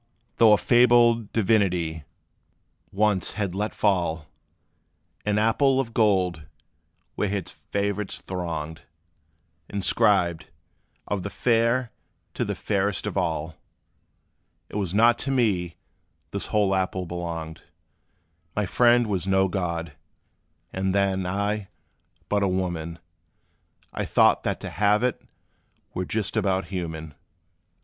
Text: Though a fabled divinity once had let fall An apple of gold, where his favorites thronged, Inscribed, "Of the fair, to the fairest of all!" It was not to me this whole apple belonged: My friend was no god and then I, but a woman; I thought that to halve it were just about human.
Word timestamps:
Though 0.37 0.53
a 0.53 0.57
fabled 0.57 1.31
divinity 1.31 2.05
once 2.91 3.33
had 3.33 3.53
let 3.53 3.75
fall 3.75 4.25
An 5.27 5.37
apple 5.37 5.79
of 5.79 5.93
gold, 5.93 6.47
where 7.13 7.27
his 7.29 7.51
favorites 7.51 8.19
thronged, 8.19 8.81
Inscribed, 9.69 10.47
"Of 11.07 11.21
the 11.21 11.29
fair, 11.29 11.91
to 12.33 12.43
the 12.43 12.55
fairest 12.55 13.05
of 13.05 13.15
all!" 13.15 13.57
It 14.69 14.75
was 14.77 14.91
not 14.95 15.19
to 15.19 15.29
me 15.29 15.75
this 16.31 16.47
whole 16.47 16.73
apple 16.73 17.05
belonged: 17.05 17.61
My 18.55 18.65
friend 18.65 19.05
was 19.05 19.27
no 19.27 19.49
god 19.49 19.91
and 20.73 20.95
then 20.95 21.27
I, 21.27 21.67
but 22.27 22.41
a 22.41 22.47
woman; 22.47 22.97
I 23.93 24.05
thought 24.05 24.41
that 24.45 24.59
to 24.61 24.71
halve 24.71 25.03
it 25.03 25.21
were 25.93 26.05
just 26.05 26.35
about 26.35 26.69
human. 26.69 27.13